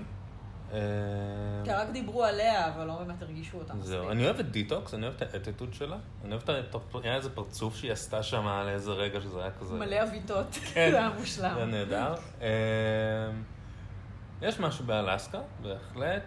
כי 1.64 1.72
רק 1.72 1.90
דיברו 1.92 2.24
עליה, 2.24 2.68
אבל 2.68 2.86
לא 2.86 2.94
באמת 2.94 3.22
הרגישו 3.22 3.58
אותה 3.58 3.74
מספיק. 3.74 3.90
זהו, 3.90 4.12
אני 4.12 4.26
אוהב 4.26 4.40
את 4.40 4.52
דיטוקס, 4.52 4.94
אני 4.94 5.04
אוהב 5.04 5.16
את 5.22 5.34
האטיטוד 5.34 5.74
שלה. 5.74 5.98
אני 6.26 6.32
אוהב 6.32 6.50
את 6.50 6.76
ה... 6.76 6.78
היה 7.04 7.16
איזה 7.16 7.30
פרצוף 7.30 7.76
שהיא 7.76 7.92
עשתה 7.92 8.24
שם 8.24 8.48
על 8.48 8.70
איזה 8.70 8.92
רגע 8.92 9.22
שזה 9.22 9.42
היה 9.42 9.52
כזה... 9.60 9.76
מלא 9.76 10.04
אביטות. 10.04 10.58
כן. 10.74 10.92
זה 10.92 10.98
היה 10.98 11.10
מושלם. 11.20 11.56
זה 11.60 11.66
נהדר. 11.66 12.14
אה, 12.42 12.48
יש 14.42 14.60
משהו 14.60 14.86
באלסקה, 14.86 15.40
בהחלט. 15.62 16.24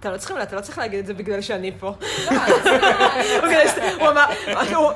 אתה 0.00 0.12
לא 0.12 0.16
צריך, 0.16 0.34
אתה 0.42 0.56
לא 0.56 0.60
צריך 0.60 0.78
להגיד 0.78 0.98
את 0.98 1.06
זה 1.06 1.14
בגלל 1.14 1.40
שאני 1.40 1.72
פה. 1.78 1.94
הוא 4.00 4.08
אמר, 4.08 4.24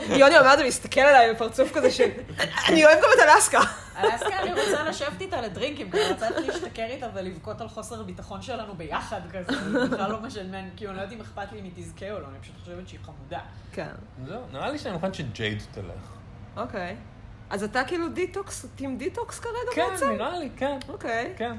יוני 0.09 0.39
אומר 0.39 0.53
את 0.53 0.59
זה 0.59 0.65
והסתכל 0.65 1.01
עליי 1.01 1.35
בפרצוף 1.35 1.73
כזה 1.73 1.91
של, 1.91 2.09
אני 2.69 2.85
אוהב 2.85 2.99
גם 2.99 3.09
את 3.15 3.29
אלסקה. 3.29 3.61
אלסקה, 3.99 4.43
אני 4.43 4.51
רוצה 4.51 4.83
לשבת 4.83 5.21
איתה 5.21 5.41
לדרינקים, 5.41 5.91
כי 5.91 5.97
אני 6.03 6.13
רוצה 6.13 6.31
להשתכר 6.31 6.85
איתה 6.85 7.07
ולבכות 7.15 7.61
על 7.61 7.69
חוסר 7.69 8.01
הביטחון 8.01 8.43
שלנו 8.43 8.75
ביחד 8.75 9.21
כזה. 9.33 9.71
זה 9.71 9.89
בכלל 9.89 10.13
לא 10.13 10.21
משנה, 10.21 10.59
כאילו, 10.77 10.91
אני 10.91 10.97
לא 10.99 11.03
יודעת 11.03 11.17
אם 11.17 11.21
אכפת 11.21 11.53
לי 11.53 11.59
אם 11.59 11.65
היא 11.65 11.73
תזכה 11.75 12.11
או 12.11 12.21
לא, 12.21 12.27
אני 12.29 12.39
פשוט 12.41 12.55
חושבת 12.61 12.89
שהיא 12.89 13.01
חמודה. 13.03 13.41
כן, 13.73 13.93
זהו, 14.27 14.43
נראה 14.53 14.71
לי 14.71 14.79
שאני 14.79 14.95
מוכן 14.95 15.15
שג'ייד 15.15 15.63
תלך. 15.73 16.17
אוקיי. 16.57 16.97
אז 17.51 17.63
אתה 17.63 17.85
כאילו 17.85 18.09
דיטוקס, 18.09 18.67
team 18.77 18.99
דיטוקס 18.99 19.41
כרגע 19.41 19.89
בעצם? 19.91 20.07
כן, 20.07 20.13
נראה 20.13 20.39
לי, 20.39 20.51
כן. 20.57 20.79
אוקיי. 20.89 21.35
כן. 21.37 21.57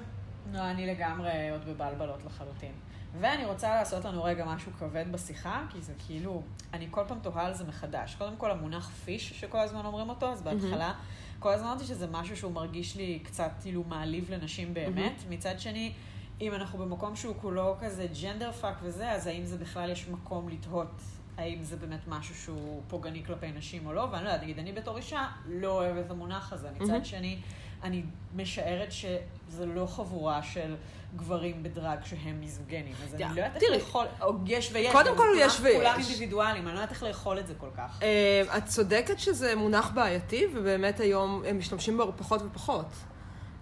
לא, 0.54 0.60
אני 0.60 0.88
לגמרי 0.88 1.50
עוד 1.50 1.66
בבלבלות 1.66 2.20
לחלוטין. 2.26 2.72
ואני 3.20 3.46
רוצה 3.46 3.76
לעשות 3.76 4.06
לנו 4.06 4.24
רגע 4.24 4.46
משהו 4.46 4.72
כבד 4.80 5.12
בשיחה, 5.12 5.62
כי 5.70 5.82
זה 5.82 5.94
כאילו, 6.08 6.42
אני 6.74 6.88
כל 6.92 7.02
פעם 7.08 7.20
תוהה 7.22 7.46
על 7.46 7.54
זה 7.54 7.64
מחדש. 7.64 8.16
קודם 8.16 8.36
כל, 8.36 8.52
המונח 8.52 8.90
fish, 9.06 9.40
שכל 9.40 9.60
הזמן 9.60 9.86
אומרים 9.86 10.10
אותו, 10.10 10.32
אז 10.32 10.42
בהתחלה, 10.42 10.94
כל 11.40 11.54
הזמן 11.54 11.68
אמרתי 11.68 11.86
שזה 11.86 12.08
משהו 12.12 12.38
שהוא 12.38 12.52
מרגיש 12.52 12.96
לי 12.96 13.20
קצת 13.24 13.52
כאילו 13.62 13.84
מעליב 13.84 14.32
לנשים 14.32 14.74
באמת. 14.74 15.24
מצד 15.30 15.60
שני, 15.60 15.94
אם 16.42 16.54
אנחנו 16.54 16.80
במקום 16.80 17.16
שהוא 17.16 17.36
כולו 17.42 17.76
כזה 17.80 18.08
gender 18.22 18.52
fuck 18.52 18.76
וזה, 18.84 19.12
אז 19.12 19.28
האם 19.28 19.46
זה 19.46 19.58
בכלל 19.58 19.90
יש 19.90 20.08
מקום 20.08 20.50
לתהות 20.50 21.02
האם 21.40 21.64
זה 21.64 21.76
באמת 21.76 22.08
משהו 22.08 22.36
שהוא 22.36 22.82
פוגעני 22.88 23.24
כלפי 23.26 23.52
נשים 23.52 23.86
או 23.86 23.94
לא, 23.94 24.08
ואני 24.12 24.24
לא 24.24 24.30
יודעת, 24.30 24.44
נגיד, 24.44 24.60
אני 24.60 24.72
בתור 24.72 24.98
אישה 24.98 25.28
לא 25.46 25.72
אוהבת 25.72 26.06
את 26.06 26.12
המונח 26.12 26.54
הזה. 26.54 26.70
מצד 26.76 26.88
מהמם. 26.88 27.06
שני, 27.06 27.40
אני 27.84 28.04
משערת 28.36 28.92
שזה 28.92 29.66
לא 29.66 29.86
חבורה 29.86 30.44
של 30.44 30.76
גברים 31.16 31.64
בדרג 31.64 32.00
שהם 32.06 32.40
מיזוגנים. 32.40 32.94
אז 33.04 33.16
אני 33.16 33.24
יא, 33.24 33.28
לא 33.28 33.42
יודעת 33.42 33.64
איך. 33.64 33.72
לאכול, 33.72 34.06
או 34.22 34.34
יש 34.46 34.70
ויש. 34.74 34.92
קודם 34.92 35.18
כל 35.18 35.28
יש 35.38 35.60
ויש. 35.62 35.76
כולם 35.76 35.96
אינדיבידואלים, 36.00 36.68
אני 36.68 36.76
לא 36.76 36.80
יודעת 36.80 36.92
איך 36.92 37.04
לאכול 37.04 37.40
את 37.40 37.48
זה 37.48 37.54
כל 37.58 37.70
כך. 37.78 38.00
אה, 38.04 38.58
את 38.58 38.66
צודקת 38.66 39.20
שזה 39.20 39.56
מונח 39.56 39.92
בעייתי, 39.96 40.46
ובאמת 40.54 41.00
היום 41.00 41.44
הם 41.48 41.58
משתמשים 41.58 41.98
בו 41.98 42.14
פחות 42.18 42.42
ופחות. 42.46 42.88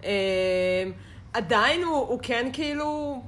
אה, 0.04 0.84
עדיין 1.32 1.82
הוא, 1.82 1.96
הוא 1.96 2.18
כן 2.22 2.50
כאילו, 2.52 3.22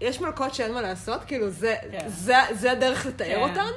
יש 0.00 0.20
מלכות 0.20 0.54
שאין 0.54 0.72
מה 0.72 0.82
לעשות, 0.82 1.24
כאילו 1.24 1.50
זה, 1.50 1.76
כן. 1.90 2.08
זה, 2.08 2.34
זה 2.52 2.72
הדרך 2.72 3.06
לתאר 3.06 3.26
כן. 3.26 3.50
אותן. 3.50 3.72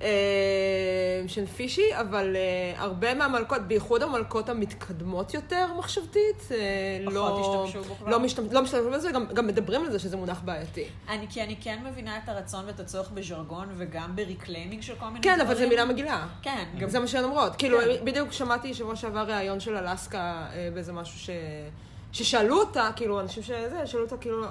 אה, 0.00 1.22
שהן 1.26 1.46
פישי, 1.46 1.96
אבל 2.00 2.36
uh, 2.36 2.80
הרבה 2.80 3.14
מהמלכות, 3.14 3.62
בייחוד 3.62 4.02
המלכות 4.02 4.48
המתקדמות 4.48 5.34
יותר 5.34 5.66
מחשבתית, 5.78 6.38
פחות 7.04 7.14
לא? 7.14 8.10
לא, 8.10 8.20
משתמש, 8.20 8.52
לא 8.52 8.62
משתמשים 8.62 8.90
בזה, 8.92 9.12
גם, 9.12 9.26
גם 9.34 9.46
מדברים 9.46 9.84
על 9.84 9.92
זה 9.92 9.98
שזה 9.98 10.16
מונח 10.16 10.40
בעייתי. 10.44 10.84
אני, 11.08 11.26
כי 11.30 11.42
אני 11.42 11.56
כן 11.60 11.78
מבינה 11.84 12.18
את 12.18 12.28
הרצון 12.28 12.64
ואת 12.66 12.80
הצורך 12.80 13.10
בז'רגון 13.10 13.68
וגם 13.76 14.16
ב 14.16 14.22
reclaiming 14.22 14.82
של 14.82 14.94
כל 14.94 15.06
מיני 15.08 15.22
כן, 15.22 15.34
דברים. 15.34 15.46
אבל 15.46 15.54
זו 15.54 15.68
מילה 15.68 15.84
מגעילה. 15.84 16.26
כן, 16.42 16.64
גם 16.78 16.88
זה 16.88 16.98
מה 16.98 17.06
שהן 17.06 17.24
אומרות. 17.24 17.56
כאילו, 17.56 17.78
כן. 17.78 18.04
בדיוק 18.04 18.32
שמעתי 18.32 18.74
שבוע 18.74 18.96
שעבר 18.96 19.22
ראיון 19.22 19.60
של 19.60 19.76
אלסקה 19.76 20.46
אה, 20.52 20.68
באיזה 20.74 20.92
משהו 20.92 21.18
ש... 21.18 21.30
ששאלו 22.14 22.60
אותה, 22.60 22.90
כאילו, 22.96 23.20
אנשים 23.20 23.42
שזה, 23.42 23.86
שאלו 23.86 24.04
אותה, 24.04 24.16
כאילו, 24.16 24.44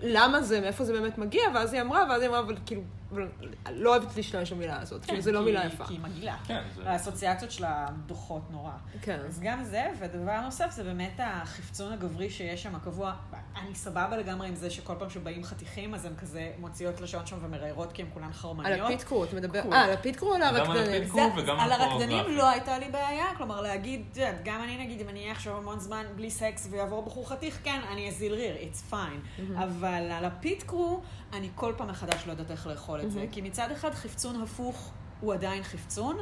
למה 0.00 0.42
זה, 0.42 0.60
מאיפה 0.60 0.84
זה 0.84 0.92
באמת 0.92 1.18
מגיע, 1.18 1.42
ואז 1.54 1.72
היא 1.72 1.82
אמרה, 1.82 2.04
ואז 2.10 2.22
היא 2.22 2.28
אמרה, 2.28 2.40
אבל 2.40 2.56
כאילו, 2.66 2.82
אבל 3.12 3.28
לא 3.72 3.90
אוהבת 3.96 4.16
להשתמש 4.16 4.52
במילה 4.52 4.80
הזאת, 4.80 5.04
כאילו, 5.04 5.20
זה 5.20 5.32
לא 5.32 5.38
כי- 5.38 5.44
מילה 5.44 5.64
יפה. 5.66 5.84
כי 5.84 5.94
היא 5.94 6.00
מגעילה. 6.00 6.36
כן, 6.46 6.62
זה- 6.76 6.90
האסוציאציות 6.90 7.50
שלה 7.50 7.86
דוחות 8.06 8.42
נורא. 8.50 8.70
כן. 9.02 9.18
אז 9.28 9.40
גם 9.40 9.64
זה, 9.64 9.86
ודבר 10.00 10.40
נוסף 10.40 10.70
זה 10.70 10.84
באמת 10.84 11.20
החפצון 11.22 11.92
הגברי 11.92 12.30
שיש 12.30 12.62
שם 12.62 12.74
הקבוע. 12.74 13.12
אני 13.56 13.74
סבבה 13.74 14.16
לגמרי 14.16 14.48
עם 14.48 14.54
זה 14.54 14.70
שכל 14.70 14.94
פעם 14.98 15.10
שבאים 15.10 15.44
חתיכים, 15.44 15.94
אז 15.94 16.04
הן 16.04 16.12
כזה 16.16 16.52
מוציאות 16.58 17.00
לשון 17.00 17.26
שם 17.26 17.36
ומראיירות 17.42 17.92
כי 17.92 18.02
הן 18.02 18.08
כולן 18.14 18.26
על 18.26 18.32
חרמניות. 18.32 18.90
ה 18.90 18.94
pit 18.94 19.05
crew, 19.05 19.24
אתה 19.24 19.36
מדבר, 19.36 19.62
קול. 19.62 19.72
אה, 19.72 19.84
על 19.84 19.92
ה 19.92 19.97
pit 19.97 20.10
crew 20.10 20.28
או 20.28 20.34
על 20.34 20.40
גם 20.40 20.46
על 20.46 20.60
הרקדנים? 20.60 21.00
על. 21.60 21.72
הרקדנים 21.72 22.36
לא 22.36 22.48
הייתה 22.48 22.78
לי 22.78 22.88
בעיה, 22.90 23.24
כלומר 23.36 23.60
להגיד, 23.60 24.06
את 24.12 24.44
גם 24.44 24.62
אני 24.64 24.84
נגיד, 24.84 25.00
אם 25.00 25.08
אני 25.08 25.20
אהיה 25.20 25.32
עכשיו 25.32 25.56
המון 25.56 25.78
זמן 25.80 26.04
בלי 26.16 26.30
סקס 26.30 26.68
ויעבור 26.70 27.02
בחור 27.02 27.28
חתיך, 27.28 27.58
כן, 27.64 27.80
אני 27.92 28.08
אזיל 28.08 28.34
ריר, 28.34 28.54
it's 28.56 28.92
fine. 28.92 29.42
אבל 29.62 30.10
על 30.10 30.24
ה 30.24 30.34
pit 30.34 30.62
crew, 30.62 31.00
אני 31.32 31.48
כל 31.54 31.72
פעם 31.76 31.88
מחדש 31.88 32.26
לא 32.26 32.32
יודעת 32.32 32.50
איך 32.50 32.66
לאכול 32.66 32.97
את 33.00 33.10
זה. 33.10 33.26
כי 33.32 33.40
מצד 33.40 33.70
אחד 33.72 33.94
חפצון 33.94 34.42
הפוך. 34.42 34.92
הוא 35.20 35.34
עדיין 35.34 35.62
חפצון, 35.62 36.16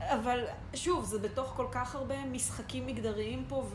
אבל 0.00 0.44
שוב, 0.74 1.04
זה 1.04 1.18
בתוך 1.18 1.52
כל 1.56 1.66
כך 1.70 1.94
הרבה 1.94 2.24
משחקים 2.24 2.86
מגדריים 2.86 3.44
פה, 3.48 3.66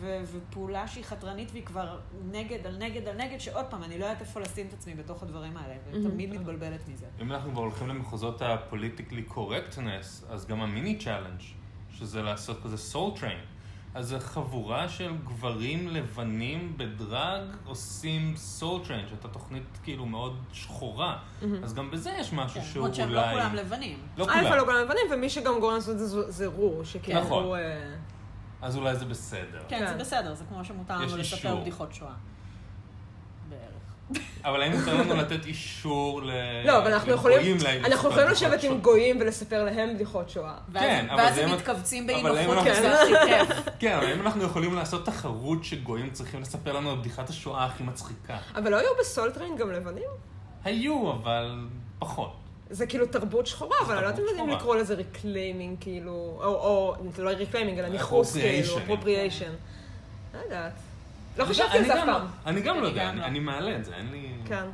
ופעולה 0.00 0.88
שהיא 0.88 1.04
חתרנית 1.04 1.50
והיא 1.52 1.64
כבר 1.64 1.98
נגד 2.30 2.66
על 2.66 2.76
נגד 2.76 3.08
על 3.08 3.16
נגד, 3.16 3.38
שעוד 3.38 3.64
פעם, 3.70 3.82
אני 3.82 3.98
לא 3.98 4.04
יודעת 4.04 4.20
איפה 4.20 4.40
לשים 4.40 4.66
את 4.66 4.72
עצמי 4.72 4.94
בתוך 4.94 5.22
הדברים 5.22 5.56
האלה, 5.56 5.74
ותמיד 5.90 6.30
מתבלבלת 6.34 6.88
מזה. 6.88 7.06
אם 7.22 7.32
אנחנו 7.32 7.50
כבר 7.50 7.60
הולכים 7.60 7.88
למחוזות 7.88 8.42
ה 8.42 8.49
politically 8.49 9.22
correctness, 9.22 10.24
אז 10.30 10.46
גם 10.46 10.60
ה 10.60 10.68
mini 10.68 10.98
challenge, 10.98 11.40
שזה 11.90 12.22
לעשות 12.22 12.62
כזה 12.62 12.76
Soul 12.76 13.12
Train. 13.16 13.38
אז 13.94 14.08
זה 14.08 14.20
חבורה 14.20 14.88
של 14.88 15.16
גברים 15.24 15.88
לבנים 15.88 16.74
ב 16.76 16.89
drag 16.89 17.42
עושים 17.66 18.36
Soul 18.36 18.84
Train, 18.84 19.08
שהייתה 19.08 19.28
תוכנית 19.28 19.78
כאילו 19.82 20.06
מאוד 20.06 20.36
שחורה. 20.52 21.18
אז 21.62 21.74
גם 21.74 21.90
בזה 21.90 22.10
יש 22.20 22.32
משהו 22.32 22.60
כן, 22.60 22.66
שהוא 22.66 22.80
למרות 22.80 22.94
שהם 22.94 23.08
אולי... 23.08 23.26
לא 23.26 23.32
כולם 23.32 23.54
לבנים. 23.54 23.98
לא 24.16 24.24
א', 24.24 24.28
כולם. 24.28 24.56
לא 24.56 24.64
כולם 24.64 24.80
לבנים, 24.84 25.02
ומי 25.12 25.30
שגם 25.30 25.60
גורם 25.60 25.74
לעשות 25.74 25.94
את 25.94 25.98
זה 25.98 26.30
זה 26.30 26.46
רו, 26.46 26.84
שכאילו 26.84 27.20
נכון. 27.20 27.58
אה, 27.58 27.94
אז 28.62 28.76
אולי 28.76 28.96
זה 28.96 29.04
בסדר. 29.04 29.62
כן, 29.68 29.78
כן. 29.78 29.86
זה 29.86 29.94
בסדר, 29.94 30.34
זה 30.34 30.44
כמו 30.48 30.64
שמותר 30.64 30.98
לנו 30.98 31.16
לספר. 31.16 31.56
בדיחות 31.56 31.94
שואה. 31.94 32.14
בערך. 33.48 33.83
אבל 34.44 34.62
האם 34.62 34.72
מותר 34.72 34.94
לנו 34.94 35.16
לתת 35.16 35.46
אישור 35.46 36.22
ל... 36.22 36.30
לא, 36.64 36.78
אבל 36.78 36.92
אנחנו 36.92 37.12
יכולים, 37.12 37.56
לגויים 37.56 37.84
אנחנו 37.84 38.10
לשבת 38.10 38.62
עם? 38.62 38.80
גויים 38.80 39.16
ולספר 39.20 39.64
להם 39.64 39.94
בדיחות 39.94 40.30
שואה. 40.30 40.54
כן, 40.74 41.06
אבל 41.10 41.20
ואז 41.22 41.34
זה 41.34 41.42
הם 41.44 41.48
אם- 41.48 41.54
מתכווצים 41.54 42.02
אבל 42.10 42.12
באי 42.32 42.44
אם 42.44 42.50
נוחות, 42.50 42.66
אנחנו- 42.68 42.84
וזה 42.84 43.02
הכי 43.02 43.12
כיף. 43.26 43.58
כן, 43.80 43.96
אבל 43.96 44.06
האם 44.06 44.20
אנחנו 44.20 44.42
יכולים 44.44 44.74
לעשות 44.74 45.06
תחרות 45.06 45.64
שגויים 45.64 46.10
צריכים 46.10 46.40
לספר 46.42 46.72
לנו 46.72 46.90
על 46.90 46.96
בדיחת 46.96 47.28
השואה 47.30 47.64
הכי 47.64 47.82
מצחיקה? 47.82 48.38
אבל 48.56 48.70
לא 48.70 48.76
היו 48.76 48.88
בסולטריין 49.00 49.56
גם 49.56 49.72
לבנים? 49.72 50.08
היו, 50.64 51.10
אבל 51.12 51.66
פחות. 51.98 52.32
זה 52.70 52.86
כאילו 52.86 53.06
תרבות 53.06 53.46
שחורה, 53.46 53.76
אבל 53.86 53.94
אני 53.94 54.02
לא 54.02 54.08
יודעת 54.08 54.18
אם 54.20 54.24
תרבות 54.26 54.38
יודעים. 54.40 54.58
לקרוא 54.58 54.76
לזה 54.76 54.94
reclaiming, 54.94 55.76
כאילו, 55.80 56.12
או, 56.40 56.44
או, 56.44 56.94
זה 57.16 57.22
לא 57.22 57.30
reclaiming, 57.30 57.78
אלא 57.78 57.88
ניכוס, 57.88 58.32
כאילו, 58.36 58.76
Appropriation. 58.76 58.80
appropriation. 58.82 59.52
לא 60.34 60.38
יודעת. 60.38 60.72
לא 61.38 61.44
חשבתי 61.44 61.78
על 61.78 61.84
זה 61.84 61.92
אף 61.94 61.98
אני 61.98 62.06
גם- 62.06 62.14
פעם. 62.18 62.26
אני 62.46 62.60
גם 62.60 62.80
לא 62.80 62.86
יודע, 62.86 63.08
אני- 63.10 63.20
לא. 63.20 63.24
אני 63.24 63.38
מעלה 63.40 63.76
את 63.76 63.84
זה, 63.84 63.94
אין 63.94 64.10
לי... 64.10 64.32
כן. 64.46 64.64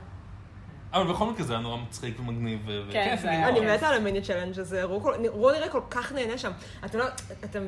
אבל 0.93 1.13
בכל 1.13 1.27
מקרה 1.31 1.47
זה 1.47 1.53
היה 1.53 1.63
נורא 1.63 1.77
מצחיק 1.77 2.21
ומגניב 2.21 2.61
ו- 2.67 2.83
כן, 2.93 3.11
וכיף. 3.15 3.25
היה- 3.29 3.49
אני. 3.49 3.61
מתה 3.77 3.89
על 3.89 3.95
ה 3.95 4.00
mini 4.00 4.23
challenge 4.23 4.59
הזה, 4.61 4.83
רו 4.85 5.51
נראה 5.53 5.69
כל 5.69 5.81
כך 5.91 6.13
נהנה 6.13 6.39
שם. 6.39 6.51
אתם 6.85 6.99
לא, 6.99 7.05
אתם, 7.45 7.63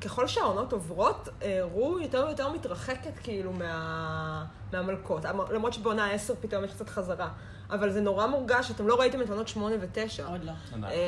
ככל 0.00 0.26
שהעונות 0.26 0.72
עוברות, 0.72 1.28
אה, 1.42 1.58
רו 1.72 1.98
יותר 2.00 2.24
ויותר 2.26 2.52
מתרחקת 2.52 3.18
כאילו 3.22 3.52
מה, 3.52 4.44
מהמלכות. 4.72 5.24
המ- 5.24 5.50
למרות 5.54 5.72
שבעונה 5.72 6.10
10 6.10 6.34
פתאום 6.40 6.64
יש 6.64 6.70
קצת 6.72 6.88
חזרה. 6.88 7.28
אבל 7.70 7.90
זה 7.90 8.00
נורא 8.00 8.26
מורגש, 8.26 8.70
אתם 8.70 8.86
לא 8.88 9.00
ראיתם 9.00 9.20
את 9.22 9.30
עונות 9.30 9.48
8 9.48 9.76
ו-9. 9.80 10.22
עוד 10.30 10.44
לא. 10.44 10.52
עדיין. 10.74 10.84
אה, 10.92 10.98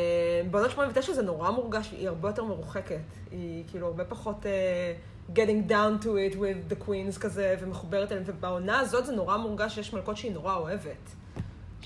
בעונות 0.50 0.70
8 0.70 0.88
ו-9 0.94 1.12
זה 1.12 1.22
נורא 1.22 1.50
מורגש, 1.50 1.90
היא 1.92 2.08
הרבה 2.08 2.28
יותר 2.28 2.44
מרוחקת. 2.44 3.00
היא 3.30 3.64
כאילו 3.70 3.86
הרבה 3.86 4.04
פחות 4.04 4.46
אה, 4.46 4.50
getting 5.34 5.68
down 5.68 6.04
to 6.04 6.06
it 6.06 6.36
with 6.36 6.72
the 6.72 6.88
queens 6.88 7.18
כזה, 7.20 7.56
ומחוברת 7.60 8.12
אליהם, 8.12 8.24
ובעונה 8.26 8.78
הזאת 8.78 9.06
זה 9.06 9.12
נורא 9.12 9.36
מורגש 9.36 9.74
שיש 9.74 9.92
מלכות 9.92 10.16
שהיא 10.16 10.32
נורא 10.32 10.54
אוהבת. 10.54 11.25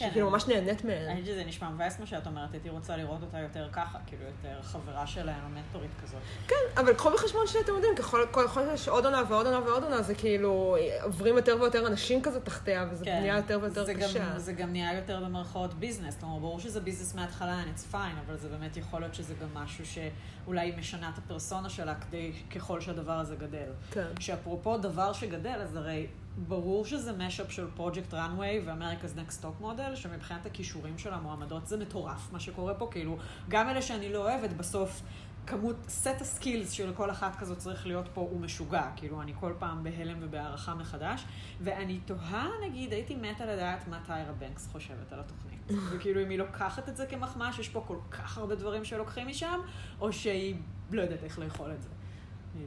כן. 0.00 0.11
שכאילו 0.11 0.30
ממש 0.30 0.47
נהנית 0.47 0.85
מהן. 0.85 1.09
אני 1.09 1.21
חושבת 1.21 1.26
שזה 1.26 1.45
נשמע 1.45 1.71
מבאס 1.71 2.00
מה 2.00 2.07
שאת 2.07 2.26
אומרת, 2.26 2.52
הייתי 2.52 2.69
רוצה 2.69 2.97
לראות 2.97 3.23
אותה 3.23 3.38
יותר 3.38 3.69
ככה, 3.73 3.99
כאילו 4.07 4.23
יותר 4.25 4.62
חברה 4.62 5.07
שלהם, 5.07 5.54
מנטורית 5.54 5.90
כזאת. 6.02 6.21
כן, 6.49 6.80
אבל 6.80 6.95
קחו 6.95 7.11
בחשבון 7.11 7.47
שאתם 7.47 7.73
יודעים, 7.73 7.95
ככל 7.97 8.66
שיש 8.76 8.88
עוד 8.88 9.04
עונה 9.04 9.23
ועוד 9.28 9.47
עונה 9.47 9.61
ועוד 9.66 9.85
עונה, 9.85 10.02
זה 10.02 10.14
כאילו, 10.14 10.76
עוברים 11.02 11.37
יותר 11.37 11.57
ויותר 11.61 11.87
אנשים 11.87 12.23
כזה 12.23 12.40
תחתיה, 12.40 12.87
וזה 12.90 13.04
נהיה 13.04 13.37
יותר 13.37 13.59
ויותר 13.62 13.87
כן. 13.87 13.87
זה 13.87 13.95
קשה. 13.95 14.19
גם, 14.19 14.38
זה 14.38 14.52
גם 14.52 14.71
נהיה 14.71 14.95
יותר 14.95 15.21
במרכאות 15.25 15.75
ביזנס, 15.75 16.16
כלומר, 16.21 16.38
ברור 16.38 16.61
שזה 16.61 16.80
ביזנס 16.80 17.14
מההתחלה, 17.14 17.62
and 17.62 17.78
it's 17.78 17.95
fine, 17.95 18.26
אבל 18.26 18.37
זה 18.37 18.49
באמת 18.49 18.76
יכול 18.76 19.00
להיות 19.00 19.14
שזה 19.14 19.35
גם 19.35 19.49
משהו 19.54 19.85
שאולי 19.87 20.61
היא 20.61 20.78
משנה 20.78 21.11
את 21.14 21.19
הפרסונה 21.19 21.69
שלה 21.69 21.95
כדי, 21.95 22.33
ככל 22.54 22.80
שהדבר 22.80 23.12
הזה 23.12 23.37
גדל. 23.37 23.71
כן. 23.90 24.07
שאפרופו 24.21 24.76
דבר 24.76 25.12
שגדל, 25.12 25.59
אז 25.62 25.76
הרי 25.76 26.07
ברור 26.37 26.84
שזה 26.84 27.12
mashup 27.12 27.52
של 27.52 27.66
Project 27.75 28.14
Runway 28.14 28.62
ו 28.66 28.72
America's 28.72 29.20
Next 29.20 29.42
Top 29.42 29.60
Model, 29.60 29.96
שמבחינת 29.96 30.46
הכישורים 30.46 30.99
של 30.99 31.12
המועמדות 31.14 31.66
זה 31.66 31.76
מטורף 31.76 32.32
מה 32.32 32.40
שקורה 32.40 32.75
פה, 32.75 32.88
כאילו, 32.90 33.18
גם 33.49 33.68
אלה 33.68 33.82
שאני 33.82 34.12
לא 34.12 34.18
אוהבת, 34.18 34.52
בסוף 34.52 35.02
כמות, 35.46 35.76
סט 35.88 36.20
ה 36.20 36.28
skills 36.28 36.70
של 36.70 36.92
כל 36.94 37.10
אחת 37.10 37.37
כזאת 37.37 37.58
צריך 37.58 37.87
להיות 37.87 38.08
פה 38.14 38.20
הוא 38.20 38.40
משוגע, 38.40 38.90
כאילו, 38.96 39.22
אני 39.22 39.32
כל 39.40 39.52
פעם 39.58 39.82
בהלם 39.82 40.16
ובהערכה 40.20 40.75
מחדש, 40.75 41.25
ואני 41.60 41.99
תוהה, 41.99 42.49
נגיד, 42.66 42.92
הייתי 42.92 43.16
מתה 43.16 43.46
לדעת 43.46 43.88
מה 43.88 44.00
טיירה 44.06 44.32
בנקס 44.32 44.68
חושבת 44.72 45.12
על 45.12 45.20
התוכנית. 45.20 45.70
וכאילו, 45.90 46.22
אם 46.22 46.30
היא 46.30 46.38
לוקחת 46.38 46.88
את 46.88 46.96
זה 46.96 47.06
כמחמאה, 47.06 47.52
שיש 47.52 47.68
פה 47.68 47.84
כל 47.87 47.99
כך 48.10 48.38
הרבה 48.38 48.54
דברים 48.54 48.84
שלוקחים 48.84 49.28
משם, 49.28 49.60
או 50.00 50.12
שהיא 50.12 50.54
לא 50.90 51.02
יודעת 51.02 51.25
איך 51.25 51.38
לאכול 51.38 51.72
את 51.72 51.82
זה. 51.82 51.88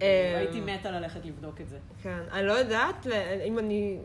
אה, 0.02 0.38
הייתי 0.38 0.62
מתה 0.62 0.92
ללכת 0.92 1.26
לבדוק 1.26 1.62
את 1.62 1.70
זה. 1.70 1.78
כן, 2.04 2.20
אני 2.32 2.48
לא 2.48 2.54
יודעת 2.54 3.08
אם 3.46 3.60
אני... 3.60 4.00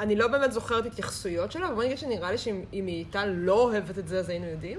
אני 0.00 0.16
לא 0.16 0.28
באמת 0.28 0.52
זוכרת 0.52 0.86
התייחסויות 0.86 1.52
שלה, 1.52 1.66
אבל 1.66 1.74
בוא 1.74 1.84
נגיד 1.84 1.98
שנראה 1.98 2.30
לי 2.30 2.38
שאם 2.38 2.64
אם 2.72 2.86
היא 2.86 2.94
הייתה 2.94 3.26
לא 3.26 3.62
אוהבת 3.62 3.98
את 3.98 4.08
זה, 4.08 4.18
אז 4.18 4.28
היינו 4.28 4.46
יודעים. 4.46 4.78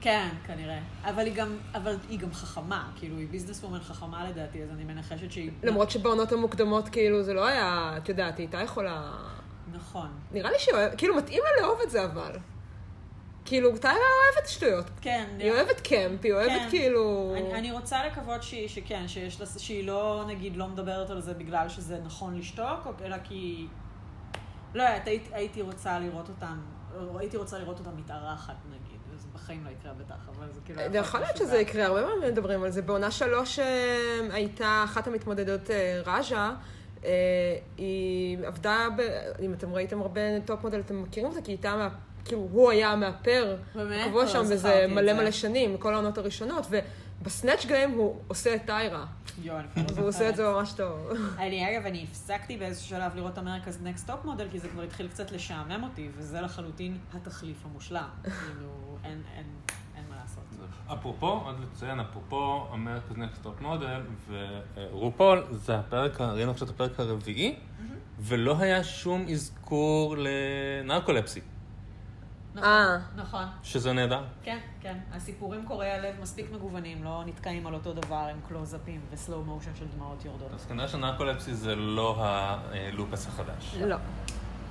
כן, 0.00 0.28
כנראה. 0.46 0.78
אבל 1.04 1.26
היא 1.26 1.34
גם, 1.34 1.56
אבל 1.74 1.96
היא 2.08 2.18
גם 2.18 2.32
חכמה, 2.32 2.90
כאילו, 2.96 3.16
היא 3.16 3.28
ביזנס 3.28 3.64
וומן 3.64 3.80
חכמה 3.80 4.30
לדעתי, 4.30 4.62
אז 4.62 4.70
אני 4.70 4.84
מנחשת 4.84 5.32
שהיא... 5.32 5.50
למרות 5.62 5.90
שבעונות 5.90 6.32
המוקדמות, 6.32 6.88
כאילו, 6.88 7.22
זה 7.22 7.34
לא 7.34 7.46
היה, 7.46 7.94
את 7.96 8.08
יודעת, 8.08 8.38
היא 8.38 8.44
הייתה 8.46 8.60
יכולה... 8.60 9.12
נכון. 9.72 10.08
נראה 10.32 10.50
לי 10.50 10.58
שהיא 10.58 10.74
אוהבת, 10.74 10.98
כאילו, 10.98 11.16
מתאים 11.16 11.42
לה 11.44 11.62
לאהוב 11.62 11.80
את 11.84 11.90
זה, 11.90 12.04
אבל. 12.04 12.36
כאילו, 13.46 13.78
טיירה 13.78 13.96
אוהבת 13.96 14.48
שטויות. 14.48 14.84
כן. 15.00 15.26
היא 15.38 15.52
אוהבת 15.52 15.80
קמפ, 15.80 16.24
היא 16.24 16.32
אוהבת 16.32 16.50
כן. 16.50 16.66
כאילו... 16.70 17.34
אני, 17.36 17.54
אני 17.54 17.72
רוצה 17.72 18.06
לקוות 18.06 18.42
שהיא, 18.42 18.68
שכן, 18.68 19.08
שיש 19.08 19.40
לה, 19.40 19.46
שהיא 19.46 19.86
לא, 19.86 20.24
נגיד, 20.26 20.56
לא 20.56 20.68
מדברת 20.68 21.10
על 21.10 21.20
זה 21.20 21.34
בגלל 21.34 21.68
שזה 21.68 21.98
נכון 22.04 22.38
לשתוק, 22.38 22.86
אלא 23.04 23.16
כי... 23.24 23.66
לא 24.74 24.82
יודעת, 24.82 25.06
הייתי, 25.06 25.30
הייתי 25.32 25.62
רוצה 25.62 25.98
לראות 25.98 26.28
אותם, 26.28 26.58
או 26.96 27.18
הייתי 27.18 27.36
רוצה 27.36 27.58
לראות 27.58 27.78
אותם 27.78 27.96
מתארחת, 27.96 28.54
נגיד. 28.66 28.96
זה 29.18 29.28
בחיים 29.34 29.64
לא 29.64 29.70
יקרה 29.70 29.92
בטח, 29.92 30.28
אבל 30.36 30.52
זה 30.52 30.60
כאילו... 30.64 30.80
זה 30.92 30.98
יכול 30.98 31.20
להיות 31.20 31.36
שזה 31.36 31.58
יקרה, 31.58 31.86
הרבה 31.86 32.02
פעמים 32.02 32.32
מדברים 32.32 32.62
על 32.62 32.70
זה. 32.70 32.82
בעונה 32.82 33.10
שלוש 33.10 33.58
אה, 33.58 34.20
הייתה 34.32 34.82
אחת 34.84 35.06
המתמודדות, 35.06 35.70
אה, 35.70 36.02
ראז'ה, 36.06 36.54
אה, 37.04 37.10
היא 37.76 38.38
עבדה, 38.46 38.88
ב... 38.96 39.00
אם 39.40 39.52
אתם 39.52 39.72
ראיתם 39.72 40.00
הרבה 40.00 40.20
Top 40.44 40.62
Model, 40.62 40.80
אתם 40.80 41.02
מכירים 41.02 41.30
אותה, 41.30 41.40
כי 41.42 41.50
היא 41.50 41.56
הייתה. 41.56 41.88
כאילו, 42.26 42.48
הוא 42.52 42.70
היה 42.70 42.92
המאפר, 42.92 43.56
באמת? 43.74 44.06
קבוע 44.08 44.22
לא 44.22 44.28
שם 44.28 44.42
וזה 44.50 44.84
את 44.84 44.90
מלא. 44.90 45.12
מלא 45.12 45.30
שנים, 45.30 45.76
כל 45.76 45.94
העונות 45.94 46.18
הראשונות, 46.18 46.66
וב 47.20 47.31
Snatch 47.31 47.66
Game 47.66 47.90
הוא 47.90 48.20
עושה 48.28 48.54
את 48.54 48.60
טיירה, 48.66 49.04
יואו, 49.42 49.58
אני 49.58 49.66
כבר 49.74 49.82
לא 49.82 49.92
והוא 49.94 50.08
עושה. 50.08 50.28
את 50.28 50.36
זה 50.36 50.48
ממש 50.48 50.72
טוב. 50.72 51.10
אני, 51.38 51.70
אגב, 51.76 51.86
אני 51.86 52.04
הפסקתי 52.10 52.56
באיזשהו 52.56 52.88
שלב 52.88 53.16
לראות 53.16 53.38
America's 53.38 53.78
Next 53.82 54.06
Top 54.06 54.24
Model, 54.24 54.46
כי 54.52 54.58
זה 54.58 54.68
כבר 54.68 54.82
התחיל 54.82 55.08
קצת 55.08 55.32
לשעמם 55.32 55.82
אותי, 55.82 56.08
וזה 56.16 56.40
לחלוטין 56.40 56.98
התחליף 57.14 57.56
המושלם. 57.64 58.08
כאילו, 58.22 58.98
אין, 59.04 59.22
אין, 59.36 59.44
אין 59.96 60.04
מה 60.10 60.16
לעשות. 60.22 60.44
אפרופו, 60.92 61.26
עוד 61.26 61.56
לציין, 61.60 62.00
אפרופו 62.00 62.66
America's 62.72 63.16
Next 63.16 63.42
Top 63.42 63.60
Model 63.60 64.00
ורופול, 64.28 65.44
זה 65.52 65.78
הפרק, 65.78 66.20
ראינו 66.20 66.50
עכשיו 66.50 66.68
את 66.68 66.72
הפרק 66.72 67.00
הרביעי, 67.00 67.54
ולא 68.20 68.56
היה 68.58 68.84
שום 68.84 69.26
אזכור 69.28 70.16
לנרקולפסי. 70.18 71.40
נכון, 72.56 72.68
אה. 72.68 72.98
נכון. 73.16 73.44
שזה 73.62 73.92
נהדר. 73.92 74.24
כן, 74.42 74.58
כן. 74.80 74.98
הסיפורים 75.12 75.66
קורעי 75.66 75.90
הלב 75.90 76.14
מספיק 76.22 76.46
מגוונים, 76.52 77.04
לא 77.04 77.22
נתקעים 77.26 77.66
על 77.66 77.74
אותו 77.74 77.92
דבר 77.92 78.26
עם 78.30 78.36
קלוזאפים 78.48 79.00
וסלואו 79.10 79.44
מושן 79.44 79.70
של 79.74 79.86
דמעות 79.96 80.24
יורדות. 80.24 80.52
אז 80.54 80.66
כנראה 80.66 80.88
שנרקולפסי 80.88 81.54
זה 81.54 81.74
לא 81.74 82.16
הלופס 82.18 83.26
החדש. 83.26 83.74
לא. 83.80 83.96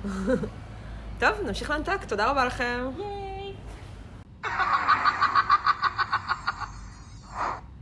טוב, 1.20 1.30
נמשיך 1.46 1.70
לאנטק, 1.70 2.04
תודה 2.04 2.30
רבה 2.30 2.44
לכם. 2.44 2.90
ייי! 2.98 3.54